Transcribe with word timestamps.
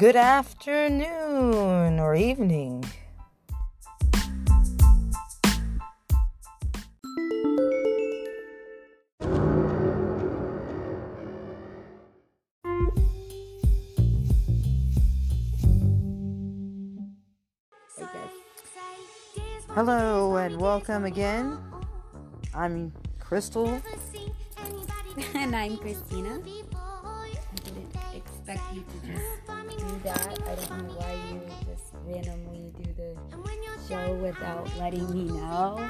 Good 0.00 0.16
afternoon 0.16 2.00
or 2.00 2.14
evening. 2.14 2.82
Hello 19.68 20.36
and 20.36 20.58
welcome 20.58 21.04
again. 21.04 21.58
I'm 22.54 22.90
Krystal. 23.18 23.82
and 25.34 25.54
I'm 25.54 25.76
Christina. 25.76 26.40
I 28.50 28.54
expect 28.54 28.74
you 28.74 28.82
to 28.82 29.06
just 29.06 29.78
do 29.78 30.00
that. 30.02 30.38
I 30.44 30.54
don't 30.56 30.88
know 30.88 30.94
why 30.94 31.16
you 31.30 31.38
would 31.38 31.68
just 31.68 31.94
randomly 32.04 32.72
do 32.82 32.92
the 32.94 33.16
show 33.88 34.14
without 34.14 34.76
letting 34.76 35.08
me 35.12 35.24
know. 35.26 35.88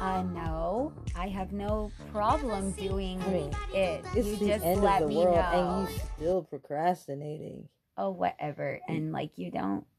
Uh, 0.00 0.22
no, 0.22 0.92
I 1.16 1.26
have 1.26 1.52
no 1.52 1.90
problem 2.12 2.70
doing 2.72 3.20
I 3.22 3.30
mean, 3.30 3.50
it. 3.74 4.04
It's 4.14 4.28
you 4.28 4.36
the 4.36 4.46
just 4.46 4.64
end 4.64 4.82
let 4.82 5.02
of 5.02 5.08
the 5.08 5.14
me 5.14 5.24
world 5.24 5.34
know. 5.34 5.80
and 5.82 5.88
you 5.92 6.00
still 6.16 6.42
procrastinating. 6.44 7.68
oh, 7.98 8.10
whatever. 8.10 8.78
And 8.88 9.10
like 9.10 9.32
you 9.36 9.50
don't. 9.50 9.84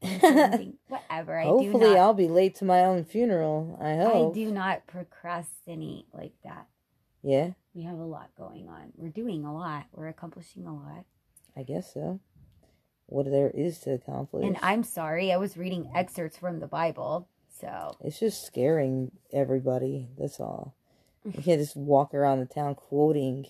whatever. 0.88 1.38
I 1.38 1.44
do 1.44 1.48
Hopefully 1.50 1.90
not. 1.90 1.98
I'll 1.98 2.14
be 2.14 2.28
late 2.28 2.54
to 2.56 2.64
my 2.64 2.80
own 2.80 3.04
funeral. 3.04 3.78
I 3.80 3.96
hope. 3.96 4.32
I 4.32 4.34
do 4.34 4.50
not 4.50 4.86
procrastinate 4.86 6.06
like 6.14 6.32
that. 6.44 6.66
Yeah, 7.22 7.50
We 7.74 7.82
have 7.82 7.98
a 7.98 8.04
lot 8.04 8.30
going 8.36 8.68
on. 8.68 8.92
We're 8.96 9.08
doing 9.10 9.44
a 9.44 9.54
lot. 9.54 9.84
We're 9.92 10.08
accomplishing 10.08 10.66
a 10.66 10.74
lot. 10.74 11.04
I 11.56 11.62
guess 11.62 11.92
so. 11.94 12.20
What 13.06 13.26
there 13.30 13.50
is 13.50 13.78
to 13.80 13.92
accomplish. 13.92 14.44
And 14.46 14.56
I'm 14.62 14.82
sorry, 14.82 15.32
I 15.32 15.36
was 15.36 15.56
reading 15.56 15.90
excerpts 15.94 16.36
from 16.38 16.60
the 16.60 16.66
Bible. 16.66 17.28
So, 17.60 17.96
It's 18.00 18.18
just 18.18 18.44
scaring 18.46 19.12
everybody. 19.32 20.08
That's 20.18 20.40
all. 20.40 20.74
You 21.24 21.32
can't 21.42 21.60
just 21.60 21.76
walk 21.76 22.14
around 22.14 22.40
the 22.40 22.46
town 22.46 22.74
quoting 22.74 23.46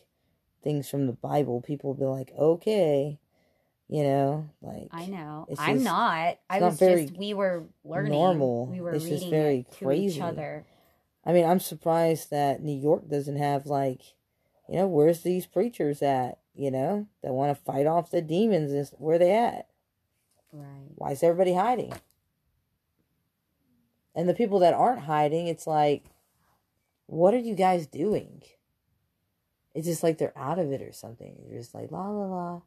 things 0.63 0.89
from 0.91 1.07
the 1.07 1.13
Bible. 1.13 1.61
People 1.63 1.95
will 1.95 2.01
be 2.01 2.05
like, 2.21 2.33
okay, 2.39 3.19
you 3.89 4.03
know, 4.03 4.51
like 4.61 4.89
I 4.91 5.07
know. 5.07 5.47
It's 5.49 5.61
I'm 5.61 5.77
just- 5.77 5.85
not. 5.85 6.39
I 6.51 6.61
was 6.61 6.79
just, 6.79 7.17
we 7.17 7.33
were 7.33 7.65
learning. 7.85 8.13
normal. 8.13 8.67
We 8.67 8.81
were 8.81 8.93
It's 8.95 9.07
just 9.09 9.29
very 9.31 9.61
it 9.61 9.71
to 9.79 9.85
crazy. 9.87 10.17
each 10.17 10.21
other. 10.23 10.65
I 11.25 11.33
mean, 11.33 11.45
I'm 11.45 11.61
surprised 11.61 12.31
that 12.31 12.63
New 12.63 12.77
York 12.77 13.09
doesn't 13.09 13.37
have 13.37 13.67
like, 13.67 14.01
you 14.69 14.77
know, 14.77 14.87
where's 14.87 15.21
these 15.21 15.47
preachers 15.47 16.03
at? 16.03 16.39
You 16.55 16.71
know, 16.71 17.07
that 17.23 17.33
want 17.33 17.57
to 17.57 17.65
fight 17.65 17.87
off 17.87 18.11
the 18.11 18.21
demons. 18.21 18.73
Is 18.73 18.93
where 18.99 19.19
they 19.19 19.33
at? 19.33 19.69
Right. 20.53 20.91
Why 20.97 21.13
is 21.13 21.23
everybody 21.23 21.55
hiding? 21.55 21.95
And 24.15 24.29
the 24.29 24.35
people 24.35 24.59
that 24.59 24.75
aren't 24.75 25.05
hiding, 25.05 25.47
it's 25.47 25.67
like, 25.67 26.05
what 27.07 27.33
are 27.33 27.39
you 27.39 27.55
guys 27.55 27.87
doing? 27.87 28.43
It's 29.75 29.87
just 29.87 30.03
like 30.03 30.19
they're 30.19 30.37
out 30.37 30.59
of 30.59 30.71
it 30.71 30.83
or 30.83 30.93
something. 30.93 31.37
You're 31.49 31.59
just 31.59 31.75
like 31.75 31.91
la 31.91 32.09
la 32.09 32.27
la, 32.27 32.61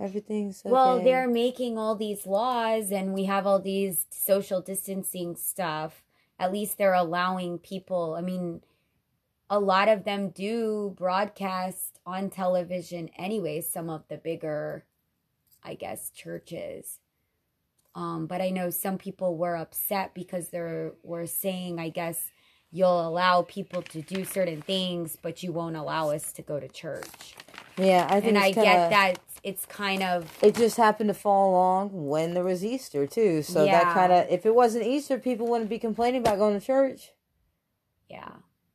everything's 0.00 0.60
okay. 0.64 0.72
Well, 0.72 1.02
they're 1.02 1.28
making 1.28 1.78
all 1.78 1.96
these 1.96 2.26
laws 2.26 2.92
and 2.92 3.12
we 3.12 3.24
have 3.24 3.46
all 3.46 3.58
these 3.58 4.06
social 4.10 4.60
distancing 4.60 5.34
stuff. 5.34 6.02
At 6.38 6.52
least 6.52 6.78
they're 6.78 6.94
allowing 6.94 7.58
people, 7.58 8.14
I 8.16 8.20
mean, 8.20 8.62
a 9.50 9.58
lot 9.58 9.88
of 9.88 10.04
them 10.04 10.28
do 10.30 10.94
broadcast 10.96 11.98
on 12.06 12.30
television 12.30 13.10
anyway, 13.16 13.60
some 13.60 13.88
of 13.90 14.04
the 14.08 14.16
bigger, 14.16 14.84
I 15.64 15.74
guess, 15.74 16.10
churches. 16.10 16.98
Um, 17.94 18.26
but 18.26 18.40
I 18.40 18.50
know 18.50 18.70
some 18.70 18.98
people 18.98 19.36
were 19.36 19.56
upset 19.56 20.14
because 20.14 20.48
they 20.50 20.90
were 21.02 21.26
saying, 21.26 21.80
I 21.80 21.88
guess, 21.88 22.30
you'll 22.70 23.08
allow 23.08 23.42
people 23.42 23.82
to 23.82 24.02
do 24.02 24.24
certain 24.24 24.60
things, 24.62 25.16
but 25.20 25.42
you 25.42 25.50
won't 25.52 25.74
allow 25.76 26.10
us 26.10 26.32
to 26.34 26.42
go 26.42 26.60
to 26.60 26.68
church. 26.68 27.34
yeah. 27.78 28.06
I 28.10 28.20
think 28.20 28.34
And 28.34 28.38
I 28.38 28.46
it's 28.48 28.54
get 28.56 28.64
kinda- 28.64 28.90
that 28.90 29.14
it's 29.42 29.64
kind 29.66 30.02
of 30.02 30.36
It 30.42 30.54
just 30.54 30.76
happened 30.76 31.08
to 31.08 31.14
fall 31.14 31.50
along 31.50 31.90
when 32.08 32.34
there 32.34 32.44
was 32.44 32.64
Easter 32.64 33.06
too. 33.06 33.42
So 33.42 33.64
that 33.64 33.94
kind 33.94 34.12
of, 34.12 34.26
if 34.28 34.44
it 34.44 34.54
wasn't 34.54 34.86
Easter, 34.86 35.18
people 35.18 35.46
wouldn't 35.46 35.70
be 35.70 35.78
complaining 35.78 36.20
about 36.20 36.38
going 36.38 36.58
to 36.58 36.64
church. 36.64 37.12
yeah. 38.08 38.30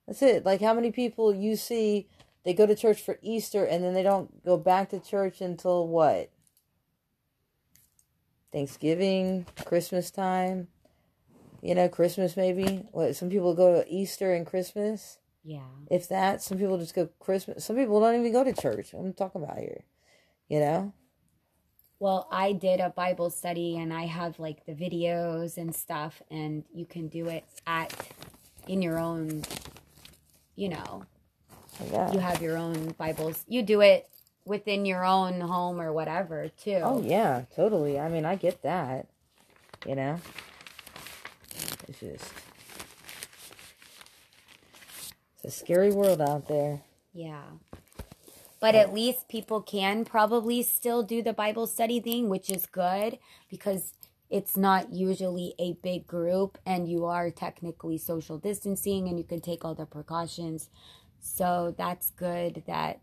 That's 0.07 0.21
it. 0.21 0.45
Like 0.45 0.59
how 0.61 0.73
many 0.73 0.91
people 0.91 1.33
you 1.33 1.55
see 1.55 2.09
they 2.43 2.53
go 2.53 2.65
to 2.65 2.75
church 2.75 3.01
for 3.01 3.19
Easter 3.21 3.63
and 3.63 3.83
then 3.83 3.93
they 3.93 4.03
don't 4.03 4.43
go 4.43 4.57
back 4.57 4.89
to 4.89 4.99
church 4.99 5.39
until 5.39 5.87
what? 5.87 6.29
Thanksgiving, 8.51 9.45
Christmas 9.63 10.11
time. 10.11 10.67
You 11.61 11.73
know, 11.73 11.87
Christmas 11.87 12.35
maybe. 12.35 12.85
What 12.91 13.15
some 13.15 13.29
people 13.29 13.55
go 13.55 13.81
to 13.81 13.89
Easter 13.89 14.33
and 14.33 14.45
Christmas. 14.45 15.19
Yeah. 15.43 15.61
If 15.89 16.09
that, 16.09 16.41
some 16.41 16.57
people 16.57 16.77
just 16.77 16.93
go 16.93 17.07
Christmas. 17.19 17.63
Some 17.63 17.77
people 17.77 17.99
don't 18.01 18.19
even 18.19 18.33
go 18.33 18.43
to 18.43 18.53
church. 18.53 18.93
What 18.93 19.05
I'm 19.05 19.13
talking 19.13 19.41
about 19.41 19.57
here. 19.57 19.83
You 20.53 20.59
know? 20.59 20.93
Well, 21.97 22.27
I 22.31 22.51
did 22.53 22.79
a 22.79 22.91
Bible 22.91 23.31
study 23.31 23.75
and 23.79 23.91
I 23.91 24.05
have 24.05 24.37
like 24.37 24.67
the 24.67 24.73
videos 24.73 25.57
and 25.57 25.75
stuff 25.75 26.21
and 26.29 26.63
you 26.71 26.85
can 26.85 27.07
do 27.07 27.27
it 27.27 27.43
at 27.65 27.91
in 28.67 28.83
your 28.83 28.99
own 28.99 29.41
you 30.55 30.69
know, 30.69 31.05
Yeah. 31.91 32.11
you 32.13 32.19
have 32.19 32.39
your 32.39 32.55
own 32.55 32.89
Bibles. 32.99 33.43
You 33.47 33.63
do 33.63 33.81
it 33.81 34.07
within 34.45 34.85
your 34.85 35.03
own 35.03 35.41
home 35.41 35.81
or 35.81 35.91
whatever, 35.91 36.49
too. 36.49 36.81
Oh 36.83 37.01
yeah, 37.01 37.45
totally. 37.55 37.99
I 37.99 38.07
mean, 38.07 38.23
I 38.23 38.35
get 38.35 38.61
that. 38.61 39.07
You 39.87 39.95
know, 39.95 40.19
it's 41.87 41.99
just 41.99 42.31
it's 45.43 45.45
a 45.45 45.49
scary 45.49 45.91
world 45.91 46.21
out 46.21 46.47
there. 46.47 46.81
Yeah. 47.11 47.41
But 48.63 48.75
at 48.75 48.93
least 48.93 49.27
people 49.27 49.61
can 49.61 50.05
probably 50.05 50.63
still 50.63 51.03
do 51.03 51.21
the 51.21 51.33
Bible 51.33 51.67
study 51.67 51.99
thing, 51.99 52.29
which 52.29 52.49
is 52.49 52.65
good 52.65 53.19
because 53.49 53.91
it's 54.29 54.55
not 54.55 54.93
usually 54.93 55.53
a 55.59 55.73
big 55.83 56.07
group 56.07 56.57
and 56.65 56.87
you 56.87 57.03
are 57.03 57.29
technically 57.29 57.97
social 57.97 58.37
distancing 58.37 59.09
and 59.09 59.17
you 59.17 59.25
can 59.25 59.41
take 59.41 59.65
all 59.65 59.75
the 59.75 59.85
precautions. 59.85 60.69
So 61.19 61.75
that's 61.77 62.11
good 62.11 62.63
that, 62.65 63.01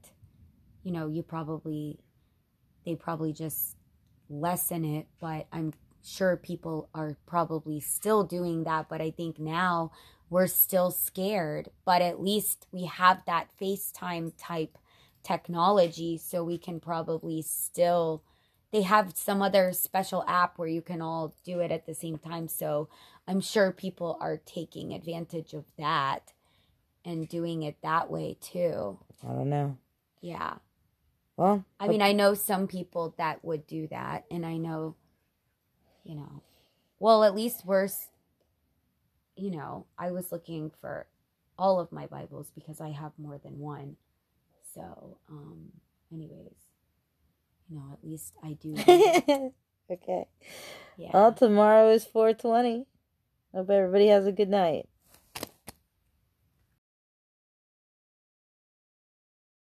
you 0.82 0.92
know, 0.92 1.08
you 1.08 1.22
probably, 1.22 2.00
they 2.86 2.94
probably 2.94 3.34
just 3.34 3.76
lessen 4.30 4.82
it, 4.82 5.08
but 5.20 5.46
I'm 5.52 5.74
sure 6.02 6.38
people 6.38 6.88
are 6.94 7.18
probably 7.26 7.80
still 7.80 8.24
doing 8.24 8.64
that. 8.64 8.88
But 8.88 9.02
I 9.02 9.10
think 9.10 9.38
now 9.38 9.92
we're 10.30 10.46
still 10.46 10.90
scared, 10.90 11.68
but 11.84 12.00
at 12.00 12.18
least 12.18 12.66
we 12.72 12.86
have 12.86 13.20
that 13.26 13.48
FaceTime 13.60 14.32
type 14.38 14.78
technology 15.22 16.16
so 16.18 16.42
we 16.44 16.58
can 16.58 16.80
probably 16.80 17.42
still 17.42 18.22
they 18.72 18.82
have 18.82 19.16
some 19.16 19.42
other 19.42 19.72
special 19.72 20.24
app 20.28 20.56
where 20.56 20.68
you 20.68 20.80
can 20.80 21.02
all 21.02 21.34
do 21.44 21.58
it 21.58 21.72
at 21.72 21.86
the 21.86 21.94
same 21.94 22.18
time. 22.18 22.48
So 22.48 22.88
i'm 23.28 23.40
sure 23.40 23.72
people 23.72 24.16
are 24.20 24.36
taking 24.38 24.92
advantage 24.92 25.52
of 25.54 25.64
that 25.78 26.32
and 27.04 27.28
doing 27.28 27.62
it 27.62 27.76
that 27.82 28.10
way 28.10 28.36
too. 28.40 28.98
I 29.26 29.32
don't 29.32 29.50
know. 29.50 29.76
yeah. 30.20 30.54
Well, 31.36 31.64
i 31.78 31.88
mean 31.88 32.02
i 32.02 32.12
know 32.12 32.34
some 32.34 32.66
people 32.66 33.14
that 33.16 33.42
would 33.42 33.66
do 33.66 33.86
that 33.88 34.26
and 34.30 34.44
i 34.44 34.58
know 34.58 34.94
you 36.04 36.14
know 36.14 36.42
well 36.98 37.24
at 37.24 37.34
least 37.34 37.64
we're 37.64 37.88
you 39.36 39.50
know 39.50 39.86
i 39.98 40.10
was 40.10 40.32
looking 40.32 40.70
for 40.82 41.06
all 41.58 41.80
of 41.80 41.92
my 41.92 42.06
bibles 42.06 42.50
because 42.54 42.78
i 42.80 42.90
have 42.90 43.12
more 43.18 43.38
than 43.38 43.58
one 43.58 43.96
so 44.74 45.18
um 45.30 45.70
anyways 46.12 46.56
you 47.68 47.76
know 47.76 47.84
at 47.92 48.04
least 48.08 48.34
i 48.42 48.52
do 48.54 48.74
okay. 49.90 50.26
yeah 50.96 51.10
Well, 51.12 51.32
tomorrow 51.32 51.90
is 51.92 52.04
420. 52.04 52.86
Hope 53.54 53.70
everybody 53.70 54.08
has 54.08 54.26
a 54.26 54.32
good 54.32 54.48
night. 54.48 54.88